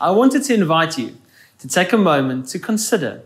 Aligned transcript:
I 0.00 0.10
wanted 0.12 0.44
to 0.44 0.54
invite 0.54 0.98
you 0.98 1.16
to 1.58 1.68
take 1.68 1.92
a 1.92 1.98
moment 1.98 2.48
to 2.48 2.58
consider 2.58 3.22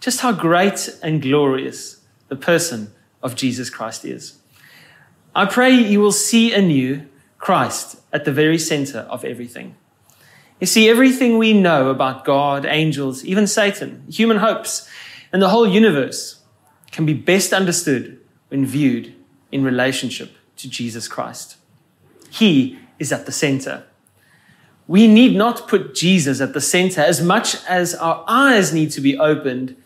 just 0.00 0.20
how 0.20 0.32
great 0.32 0.88
and 1.02 1.22
glorious 1.22 2.00
the 2.28 2.36
person 2.36 2.92
of 3.22 3.36
Jesus 3.36 3.70
Christ 3.70 4.04
is. 4.04 4.38
I 5.34 5.46
pray 5.46 5.70
you 5.70 6.00
will 6.00 6.12
see 6.12 6.52
anew 6.52 7.06
Christ 7.38 8.00
at 8.12 8.24
the 8.24 8.32
very 8.32 8.58
center 8.58 9.00
of 9.10 9.24
everything. 9.24 9.76
You 10.60 10.66
see, 10.66 10.88
everything 10.88 11.38
we 11.38 11.52
know 11.52 11.88
about 11.88 12.24
God, 12.24 12.66
angels, 12.66 13.24
even 13.24 13.46
Satan, 13.46 14.04
human 14.10 14.38
hopes, 14.38 14.88
and 15.32 15.40
the 15.40 15.50
whole 15.50 15.68
universe 15.68 16.40
can 16.90 17.06
be 17.06 17.14
best 17.14 17.52
understood 17.52 18.18
when 18.48 18.66
viewed 18.66 19.14
in 19.52 19.62
relationship 19.62 20.32
to 20.56 20.68
Jesus 20.68 21.06
Christ. 21.06 21.56
He 22.30 22.78
is 22.98 23.12
at 23.12 23.26
the 23.26 23.32
center. 23.32 23.84
We 24.88 25.06
need 25.06 25.36
not 25.36 25.68
put 25.68 25.94
Jesus 25.94 26.40
at 26.40 26.54
the 26.54 26.60
center 26.60 27.02
as 27.02 27.22
much 27.22 27.62
as 27.66 27.94
our 27.94 28.24
eyes 28.26 28.72
need 28.72 28.90
to 28.92 29.00
be 29.00 29.16
opened 29.16 29.76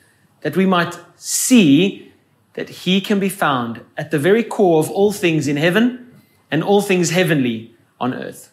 that 0.41 0.57
we 0.57 0.65
might 0.65 0.99
see 1.17 2.13
that 2.55 2.69
he 2.69 3.01
can 3.01 3.19
be 3.19 3.29
found 3.29 3.81
at 3.97 4.11
the 4.11 4.19
very 4.19 4.45
core 4.45 4.79
of 4.79 4.91
all 4.91 5.13
things 5.13 5.49
in 5.49 5.57
heaven 5.57 6.13
and 6.51 6.63
all 6.63 6.83
things 6.83 7.11
heavenly 7.11 7.75
on 8.01 8.15
earth. 8.15 8.53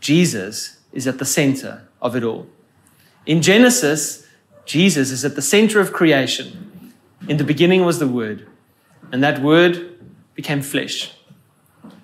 Jesus 0.00 0.78
is 0.92 1.06
at 1.06 1.18
the 1.18 1.24
center 1.24 1.86
of 2.02 2.16
it 2.16 2.24
all. 2.24 2.46
In 3.26 3.42
Genesis, 3.42 4.26
Jesus 4.64 5.10
is 5.10 5.24
at 5.24 5.36
the 5.36 5.42
center 5.42 5.80
of 5.80 5.92
creation. 5.92 6.94
In 7.28 7.36
the 7.36 7.44
beginning 7.44 7.84
was 7.84 7.98
the 7.98 8.08
Word, 8.08 8.46
and 9.12 9.22
that 9.22 9.42
Word 9.42 9.98
became 10.34 10.62
flesh. 10.62 11.12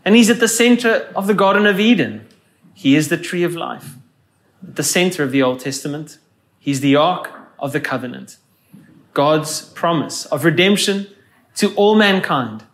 And 0.04 0.14
He's 0.14 0.30
at 0.30 0.40
the 0.40 0.48
center 0.48 1.10
of 1.16 1.26
the 1.26 1.34
Garden 1.34 1.66
of 1.66 1.80
Eden. 1.80 2.25
He 2.76 2.94
is 2.94 3.08
the 3.08 3.16
tree 3.16 3.42
of 3.42 3.56
life. 3.56 3.94
The 4.62 4.84
center 4.84 5.22
of 5.22 5.32
the 5.32 5.42
Old 5.42 5.60
Testament, 5.60 6.18
He's 6.60 6.80
the 6.80 6.94
Ark 6.94 7.30
of 7.58 7.72
the 7.72 7.80
Covenant. 7.80 8.36
God's 9.14 9.62
promise 9.70 10.26
of 10.26 10.44
redemption 10.44 11.06
to 11.54 11.74
all 11.74 11.94
mankind 11.94 12.64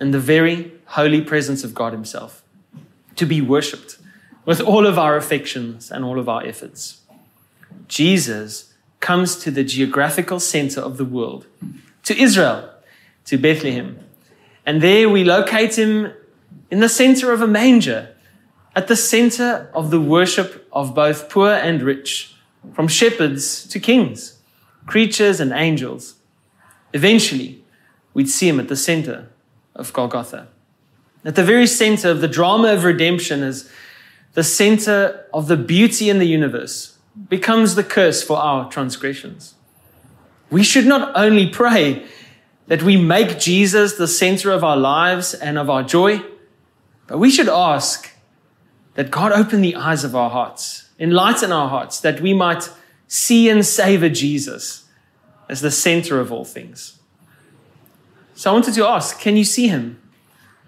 and 0.00 0.12
the 0.12 0.18
very 0.18 0.72
holy 0.86 1.20
presence 1.20 1.62
of 1.62 1.72
God 1.72 1.92
Himself 1.92 2.42
to 3.14 3.24
be 3.24 3.40
worshipped 3.40 3.98
with 4.44 4.60
all 4.60 4.88
of 4.88 4.98
our 4.98 5.16
affections 5.16 5.88
and 5.88 6.04
all 6.04 6.18
of 6.18 6.28
our 6.28 6.44
efforts. 6.44 7.02
Jesus 7.86 8.74
comes 8.98 9.36
to 9.36 9.52
the 9.52 9.62
geographical 9.62 10.40
center 10.40 10.80
of 10.80 10.96
the 10.96 11.04
world, 11.04 11.46
to 12.02 12.20
Israel, 12.20 12.70
to 13.26 13.38
Bethlehem. 13.38 14.00
And 14.66 14.82
there 14.82 15.08
we 15.08 15.22
locate 15.22 15.78
him 15.78 16.12
in 16.72 16.80
the 16.80 16.88
center 16.88 17.32
of 17.32 17.40
a 17.40 17.46
manger, 17.46 18.13
at 18.76 18.88
the 18.88 18.96
center 18.96 19.70
of 19.72 19.90
the 19.90 20.00
worship 20.00 20.68
of 20.72 20.94
both 20.94 21.28
poor 21.28 21.50
and 21.50 21.82
rich, 21.82 22.34
from 22.72 22.88
shepherds 22.88 23.66
to 23.68 23.78
kings, 23.78 24.38
creatures 24.86 25.40
and 25.40 25.52
angels. 25.52 26.14
Eventually, 26.92 27.62
we'd 28.14 28.28
see 28.28 28.48
him 28.48 28.60
at 28.60 28.68
the 28.68 28.76
center 28.76 29.28
of 29.74 29.92
Golgotha. 29.92 30.48
At 31.24 31.36
the 31.36 31.44
very 31.44 31.66
center 31.66 32.10
of 32.10 32.20
the 32.20 32.28
drama 32.28 32.72
of 32.72 32.84
redemption 32.84 33.42
as 33.42 33.70
the 34.34 34.44
center 34.44 35.26
of 35.32 35.48
the 35.48 35.56
beauty 35.56 36.10
in 36.10 36.18
the 36.18 36.26
universe, 36.26 36.94
becomes 37.28 37.74
the 37.74 37.84
curse 37.84 38.22
for 38.22 38.36
our 38.38 38.68
transgressions. 38.70 39.54
We 40.50 40.62
should 40.62 40.86
not 40.86 41.12
only 41.14 41.48
pray 41.48 42.04
that 42.66 42.82
we 42.82 42.96
make 42.96 43.38
Jesus 43.38 43.94
the 43.94 44.08
center 44.08 44.50
of 44.50 44.64
our 44.64 44.76
lives 44.76 45.34
and 45.34 45.58
of 45.58 45.70
our 45.70 45.82
joy, 45.82 46.22
but 47.06 47.18
we 47.18 47.30
should 47.30 47.48
ask 47.48 48.10
that 48.94 49.10
God 49.10 49.32
open 49.32 49.60
the 49.60 49.76
eyes 49.76 50.04
of 50.04 50.14
our 50.14 50.30
hearts, 50.30 50.88
enlighten 50.98 51.52
our 51.52 51.68
hearts, 51.68 52.00
that 52.00 52.20
we 52.20 52.32
might 52.32 52.70
see 53.08 53.48
and 53.48 53.64
savor 53.64 54.08
Jesus 54.08 54.84
as 55.48 55.60
the 55.60 55.70
center 55.70 56.20
of 56.20 56.32
all 56.32 56.44
things. 56.44 56.98
So 58.34 58.50
I 58.50 58.54
wanted 58.54 58.74
to 58.74 58.86
ask 58.86 59.18
can 59.18 59.36
you 59.36 59.44
see 59.44 59.68
him? 59.68 60.00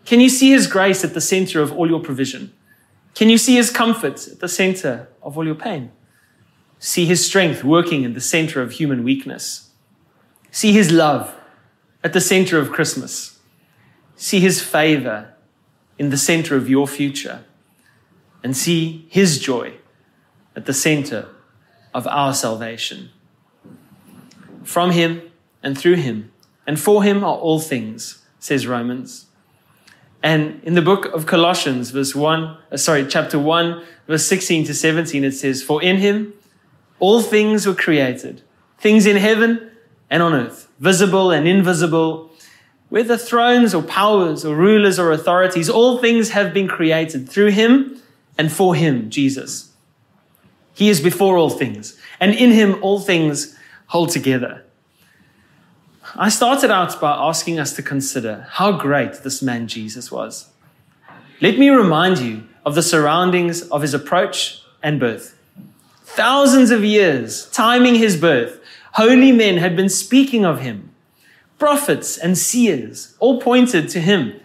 Can 0.04 0.20
you 0.20 0.28
see 0.28 0.50
his 0.50 0.66
grace 0.66 1.04
at 1.04 1.14
the 1.14 1.20
center 1.20 1.60
of 1.60 1.72
all 1.72 1.88
your 1.88 2.00
provision? 2.00 2.52
Can 3.14 3.28
you 3.28 3.38
see 3.38 3.56
his 3.56 3.70
comfort 3.70 4.28
at 4.28 4.40
the 4.40 4.48
center 4.48 5.08
of 5.22 5.36
all 5.36 5.44
your 5.44 5.54
pain? 5.54 5.90
See 6.78 7.06
his 7.06 7.26
strength 7.26 7.64
working 7.64 8.04
in 8.04 8.12
the 8.12 8.20
center 8.20 8.60
of 8.60 8.72
human 8.72 9.02
weakness. 9.02 9.70
See 10.50 10.72
his 10.72 10.92
love 10.92 11.34
at 12.04 12.12
the 12.12 12.20
center 12.20 12.58
of 12.58 12.70
Christmas. 12.70 13.40
See 14.16 14.40
his 14.40 14.62
favor 14.62 15.34
in 15.98 16.10
the 16.10 16.16
center 16.16 16.56
of 16.56 16.68
your 16.68 16.86
future. 16.86 17.44
And 18.46 18.56
see 18.56 19.08
his 19.08 19.40
joy 19.40 19.72
at 20.54 20.66
the 20.66 20.72
center 20.72 21.26
of 21.92 22.06
our 22.06 22.32
salvation. 22.32 23.10
From 24.62 24.92
him 24.92 25.32
and 25.64 25.76
through 25.76 25.96
him 25.96 26.30
and 26.64 26.78
for 26.78 27.02
him 27.02 27.24
are 27.24 27.34
all 27.34 27.58
things, 27.58 28.24
says 28.38 28.64
Romans. 28.64 29.26
And 30.22 30.62
in 30.62 30.74
the 30.74 30.80
book 30.80 31.06
of 31.06 31.26
Colossians, 31.26 31.90
verse 31.90 32.14
1, 32.14 32.56
uh, 32.70 32.76
sorry, 32.76 33.04
chapter 33.08 33.36
1, 33.36 33.84
verse 34.06 34.28
16 34.28 34.66
to 34.66 34.74
17, 34.74 35.24
it 35.24 35.32
says, 35.32 35.64
For 35.64 35.82
in 35.82 35.96
him 35.96 36.32
all 37.00 37.22
things 37.22 37.66
were 37.66 37.74
created, 37.74 38.42
things 38.78 39.06
in 39.06 39.16
heaven 39.16 39.72
and 40.08 40.22
on 40.22 40.34
earth, 40.34 40.68
visible 40.78 41.32
and 41.32 41.48
invisible, 41.48 42.30
whether 42.90 43.16
thrones 43.16 43.74
or 43.74 43.82
powers 43.82 44.44
or 44.44 44.54
rulers 44.54 45.00
or 45.00 45.10
authorities, 45.10 45.68
all 45.68 45.98
things 45.98 46.30
have 46.30 46.54
been 46.54 46.68
created 46.68 47.28
through 47.28 47.50
him 47.50 48.00
and 48.38 48.52
for 48.52 48.74
him, 48.74 49.10
Jesus. 49.10 49.72
He 50.74 50.88
is 50.88 51.00
before 51.00 51.36
all 51.36 51.50
things, 51.50 51.98
and 52.20 52.34
in 52.34 52.50
him 52.50 52.76
all 52.82 53.00
things 53.00 53.56
hold 53.86 54.10
together. 54.10 54.62
I 56.14 56.28
started 56.28 56.70
out 56.70 57.00
by 57.00 57.12
asking 57.12 57.58
us 57.58 57.74
to 57.76 57.82
consider 57.82 58.46
how 58.50 58.72
great 58.72 59.22
this 59.22 59.42
man 59.42 59.68
Jesus 59.68 60.10
was. 60.12 60.50
Let 61.40 61.58
me 61.58 61.68
remind 61.68 62.18
you 62.18 62.44
of 62.64 62.74
the 62.74 62.82
surroundings 62.82 63.62
of 63.68 63.82
his 63.82 63.94
approach 63.94 64.62
and 64.82 65.00
birth. 65.00 65.38
Thousands 66.02 66.70
of 66.70 66.84
years 66.84 67.50
timing 67.50 67.96
his 67.96 68.16
birth, 68.16 68.60
holy 68.92 69.32
men 69.32 69.58
had 69.58 69.76
been 69.76 69.88
speaking 69.88 70.44
of 70.44 70.60
him. 70.60 70.90
Prophets 71.58 72.16
and 72.16 72.38
seers 72.38 73.14
all 73.18 73.40
pointed 73.40 73.88
to 73.90 74.00
him, 74.00 74.40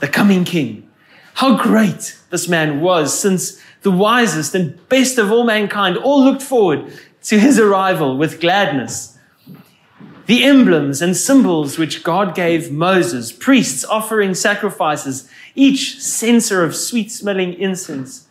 the 0.00 0.08
coming 0.08 0.44
king. 0.44 0.88
How 1.34 1.56
great 1.56 2.18
this 2.30 2.48
man 2.48 2.80
was, 2.80 3.18
since 3.18 3.60
the 3.82 3.90
wisest 3.90 4.54
and 4.54 4.88
best 4.88 5.18
of 5.18 5.32
all 5.32 5.44
mankind 5.44 5.96
all 5.96 6.22
looked 6.22 6.42
forward 6.42 6.92
to 7.24 7.38
his 7.38 7.58
arrival 7.58 8.16
with 8.16 8.40
gladness 8.40 9.12
the 10.26 10.44
emblems 10.44 11.02
and 11.02 11.16
symbols 11.16 11.78
which 11.78 12.04
God 12.04 12.34
gave 12.34 12.70
Moses, 12.70 13.32
priests 13.32 13.84
offering 13.84 14.34
sacrifices, 14.34 15.28
each 15.54 16.00
censer 16.00 16.62
of 16.62 16.76
sweet 16.76 17.10
smelling 17.10 17.54
incense, 17.54 18.28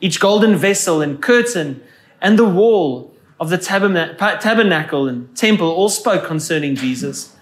each 0.00 0.18
golden 0.18 0.56
vessel 0.56 1.00
and 1.00 1.22
curtain, 1.22 1.82
and 2.20 2.38
the 2.38 2.48
wall 2.48 3.14
of 3.38 3.48
the 3.48 3.58
tabernacle 3.58 5.08
and 5.08 5.34
temple 5.36 5.70
all 5.70 5.88
spoke 5.88 6.26
concerning 6.26 6.74
Jesus. 6.74 7.36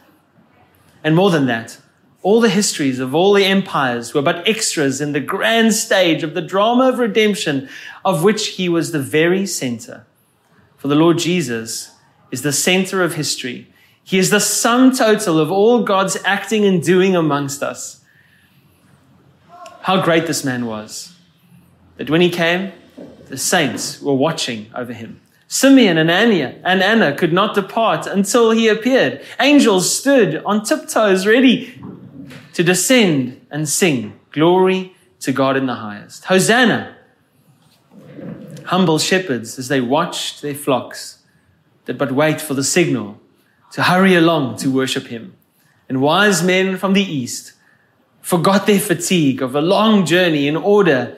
And 1.02 1.16
more 1.16 1.30
than 1.30 1.46
that, 1.46 1.78
all 2.22 2.40
the 2.40 2.48
histories 2.48 2.98
of 2.98 3.14
all 3.14 3.32
the 3.32 3.44
empires 3.44 4.12
were 4.12 4.22
but 4.22 4.46
extras 4.46 5.00
in 5.00 5.12
the 5.12 5.20
grand 5.20 5.72
stage 5.72 6.22
of 6.22 6.34
the 6.34 6.42
drama 6.42 6.88
of 6.88 6.98
redemption 6.98 7.68
of 8.04 8.24
which 8.24 8.48
he 8.48 8.68
was 8.68 8.92
the 8.92 9.00
very 9.00 9.46
center. 9.46 10.04
For 10.76 10.88
the 10.88 10.94
Lord 10.94 11.18
Jesus 11.18 11.92
is 12.30 12.42
the 12.42 12.52
center 12.52 13.02
of 13.02 13.14
history 13.14 13.68
he 14.08 14.18
is 14.18 14.30
the 14.30 14.40
sum 14.40 14.96
total 14.96 15.38
of 15.38 15.52
all 15.52 15.82
God's 15.82 16.16
acting 16.24 16.64
and 16.64 16.82
doing 16.82 17.14
amongst 17.14 17.62
us. 17.62 18.02
How 19.82 20.02
great 20.02 20.26
this 20.26 20.42
man 20.42 20.64
was. 20.64 21.14
That 21.98 22.08
when 22.08 22.22
he 22.22 22.30
came, 22.30 22.72
the 23.26 23.36
saints 23.36 24.00
were 24.00 24.14
watching 24.14 24.70
over 24.74 24.94
him. 24.94 25.20
Simeon 25.46 25.98
and 25.98 26.10
Anna, 26.10 26.54
and 26.64 26.82
Anna 26.82 27.14
could 27.14 27.34
not 27.34 27.54
depart 27.54 28.06
until 28.06 28.50
he 28.50 28.68
appeared. 28.68 29.22
Angels 29.38 29.94
stood 29.94 30.36
on 30.46 30.64
tiptoes 30.64 31.26
ready 31.26 31.78
to 32.58 32.64
descend 32.64 33.46
and 33.52 33.68
sing 33.68 34.18
glory 34.32 34.92
to 35.20 35.30
God 35.30 35.56
in 35.56 35.66
the 35.66 35.76
highest. 35.76 36.24
Hosanna! 36.24 36.96
Humble 38.64 38.98
shepherds 38.98 39.60
as 39.60 39.68
they 39.68 39.80
watched 39.80 40.42
their 40.42 40.56
flocks 40.56 41.22
that 41.84 41.96
but 41.96 42.10
wait 42.10 42.40
for 42.40 42.54
the 42.54 42.64
signal 42.64 43.20
to 43.70 43.84
hurry 43.84 44.16
along 44.16 44.56
to 44.56 44.72
worship 44.72 45.06
him. 45.06 45.36
And 45.88 46.00
wise 46.00 46.42
men 46.42 46.76
from 46.76 46.94
the 46.94 47.04
east 47.04 47.52
forgot 48.22 48.66
their 48.66 48.80
fatigue 48.80 49.40
of 49.40 49.54
a 49.54 49.60
long 49.60 50.04
journey 50.04 50.48
in 50.48 50.56
order 50.56 51.16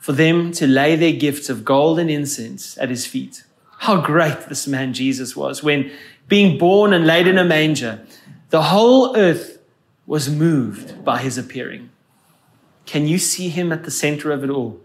for 0.00 0.10
them 0.10 0.50
to 0.54 0.66
lay 0.66 0.96
their 0.96 1.12
gifts 1.12 1.48
of 1.48 1.64
gold 1.64 2.00
and 2.00 2.10
incense 2.10 2.76
at 2.78 2.90
his 2.90 3.06
feet. 3.06 3.44
How 3.78 4.00
great 4.00 4.48
this 4.48 4.66
man 4.66 4.92
Jesus 4.92 5.36
was 5.36 5.62
when 5.62 5.92
being 6.26 6.58
born 6.58 6.92
and 6.92 7.06
laid 7.06 7.28
in 7.28 7.38
a 7.38 7.44
manger, 7.44 8.04
the 8.50 8.62
whole 8.62 9.16
earth 9.16 9.54
was 10.06 10.28
moved 10.28 11.04
by 11.04 11.18
his 11.18 11.38
appearing. 11.38 11.90
Can 12.86 13.06
you 13.06 13.18
see 13.18 13.48
him 13.48 13.72
at 13.72 13.84
the 13.84 13.90
center 13.90 14.30
of 14.30 14.44
it 14.44 14.50
all? 14.50 14.80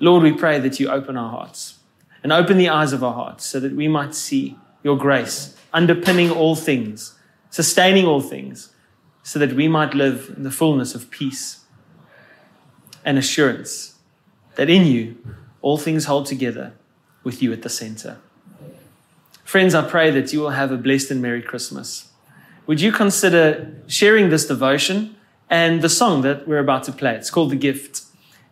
Lord, 0.00 0.22
we 0.22 0.32
pray 0.32 0.58
that 0.58 0.80
you 0.80 0.88
open 0.88 1.16
our 1.16 1.30
hearts 1.30 1.78
and 2.22 2.32
open 2.32 2.58
the 2.58 2.68
eyes 2.68 2.92
of 2.92 3.04
our 3.04 3.14
hearts 3.14 3.46
so 3.46 3.60
that 3.60 3.74
we 3.76 3.88
might 3.88 4.14
see 4.14 4.56
your 4.82 4.96
grace 4.96 5.56
underpinning 5.72 6.30
all 6.30 6.56
things, 6.56 7.16
sustaining 7.50 8.06
all 8.06 8.20
things, 8.20 8.72
so 9.22 9.38
that 9.38 9.52
we 9.52 9.68
might 9.68 9.94
live 9.94 10.32
in 10.36 10.42
the 10.42 10.50
fullness 10.50 10.94
of 10.94 11.10
peace 11.10 11.64
and 13.04 13.18
assurance 13.18 13.94
that 14.56 14.68
in 14.68 14.86
you 14.86 15.16
all 15.62 15.78
things 15.78 16.06
hold 16.06 16.26
together 16.26 16.72
with 17.22 17.42
you 17.42 17.52
at 17.52 17.62
the 17.62 17.68
center. 17.68 18.18
Friends, 19.44 19.74
I 19.74 19.88
pray 19.88 20.10
that 20.10 20.32
you 20.32 20.40
will 20.40 20.50
have 20.50 20.70
a 20.70 20.76
blessed 20.76 21.10
and 21.10 21.22
Merry 21.22 21.42
Christmas. 21.42 22.10
Would 22.70 22.80
you 22.80 22.92
consider 22.92 23.82
sharing 23.88 24.30
this 24.30 24.46
devotion 24.46 25.16
and 25.48 25.82
the 25.82 25.88
song 25.88 26.22
that 26.22 26.46
we're 26.46 26.60
about 26.60 26.84
to 26.84 26.92
play? 26.92 27.16
It's 27.16 27.28
called 27.28 27.50
The 27.50 27.56
Gift. 27.56 28.02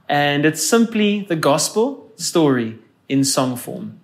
And 0.09 0.45
it's 0.45 0.61
simply 0.61 1.21
the 1.21 1.37
gospel 1.37 2.13
story 2.17 2.81
in 3.09 3.23
song 3.23 3.55
form. 3.55 4.01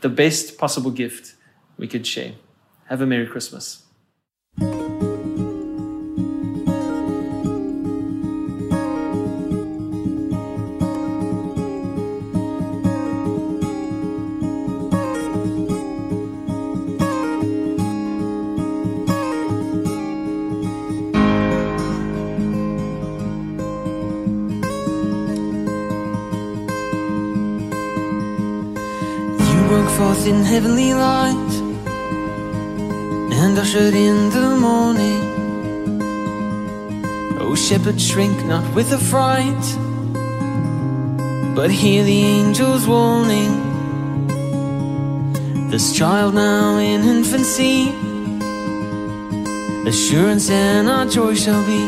The 0.00 0.08
best 0.08 0.56
possible 0.56 0.90
gift 0.90 1.34
we 1.76 1.86
could 1.88 2.06
share. 2.06 2.32
Have 2.88 3.02
a 3.02 3.06
Merry 3.06 3.26
Christmas. 3.26 3.82
Forth 29.70 30.26
in 30.26 30.42
heavenly 30.42 30.92
light 30.94 31.52
and 33.40 33.56
ushered 33.56 33.94
in 33.94 34.30
the 34.30 34.56
morning. 34.56 35.20
Oh, 37.38 37.54
shepherds 37.54 38.04
shrink 38.04 38.44
not 38.46 38.64
with 38.74 38.92
affright, 38.92 39.64
but 41.54 41.70
hear 41.70 42.02
the 42.02 42.20
angels 42.38 42.88
warning. 42.88 43.52
This 45.70 45.92
child 45.96 46.34
now 46.34 46.78
in 46.78 47.02
infancy, 47.02 47.90
assurance 49.88 50.50
and 50.50 50.88
our 50.88 51.06
joy 51.06 51.34
shall 51.36 51.64
be. 51.64 51.84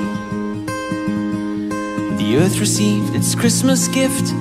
The 2.20 2.36
earth 2.36 2.60
received 2.60 3.16
its 3.16 3.34
Christmas 3.34 3.88
gift 3.88 4.32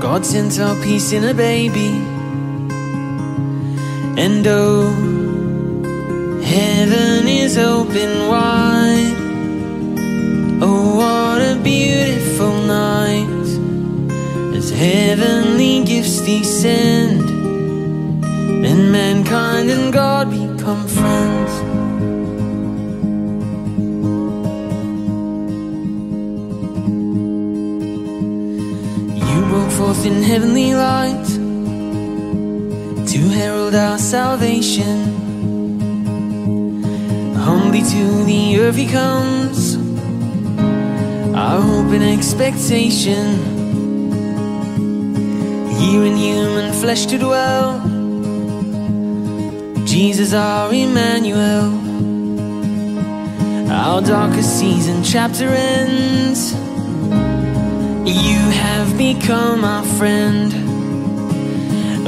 God 0.00 0.24
sent 0.24 0.60
our 0.60 0.76
peace 0.82 1.12
in 1.12 1.24
a 1.24 1.34
baby. 1.34 1.90
And 4.16 4.46
oh, 4.46 4.90
heaven 6.42 7.26
is 7.26 7.58
open 7.58 8.28
wide. 8.28 9.16
Oh, 10.60 10.96
what 10.96 11.40
a 11.42 11.60
beautiful 11.62 12.52
night 12.62 13.28
as 14.56 14.70
heavenly 14.70 15.84
gifts 15.84 16.20
descend, 16.20 17.28
and 18.66 18.92
mankind 18.92 19.70
and 19.70 19.92
God 19.92 20.30
become 20.30 20.86
friends. 20.86 21.47
Forth 29.94 30.04
in 30.04 30.22
heavenly 30.22 30.74
light 30.74 31.26
to 33.06 33.18
herald 33.38 33.74
our 33.74 33.96
salvation. 33.96 34.98
Humbly 37.34 37.80
to 37.80 38.24
the 38.24 38.60
earth 38.60 38.76
he 38.76 38.86
comes, 38.86 39.76
our 41.34 41.62
hope 41.62 41.90
and 41.96 42.04
expectation. 42.04 43.26
Here 45.80 46.04
in 46.04 46.16
human 46.16 46.70
flesh 46.74 47.06
to 47.06 47.16
dwell, 47.16 47.80
Jesus 49.86 50.34
our 50.34 50.70
Emmanuel. 50.70 51.72
Our 53.72 54.02
darkest 54.02 54.58
season 54.58 55.02
chapter 55.02 55.48
ends. 55.48 56.67
You 58.08 58.40
have 58.64 58.96
become 58.96 59.64
our 59.64 59.84
friend. 59.84 60.50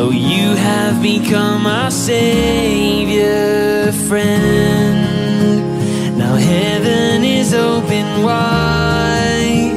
Oh, 0.00 0.10
you 0.10 0.56
have 0.56 1.02
become 1.02 1.66
our 1.66 1.90
Savior 1.90 3.92
friend. 4.08 6.16
Now 6.16 6.36
heaven 6.36 7.22
is 7.22 7.52
open 7.52 8.22
wide. 8.22 9.76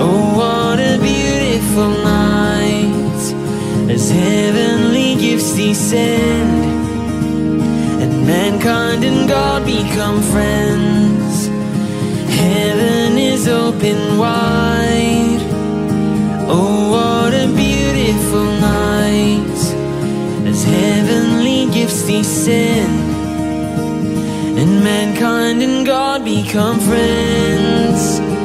Oh, 0.00 0.34
what 0.36 0.80
a 0.80 0.98
beautiful 0.98 1.90
night 2.02 3.22
as 3.88 4.10
heavenly 4.10 5.14
gifts 5.14 5.54
descend 5.54 6.64
and 8.02 8.26
mankind 8.26 9.04
and 9.04 9.28
God 9.28 9.64
become 9.64 10.20
friends. 10.20 11.46
Heaven 12.26 13.18
is 13.18 13.46
open 13.46 14.18
wide. 14.18 15.07
Oh, 16.50 16.90
what 16.92 17.34
a 17.34 17.46
beautiful 17.54 18.44
night 18.44 19.60
as 20.48 20.64
heavenly 20.64 21.70
gifts 21.70 22.06
descend 22.06 22.88
and 24.58 24.82
mankind 24.82 25.62
and 25.62 25.84
God 25.84 26.24
become 26.24 26.80
friends. 26.80 28.37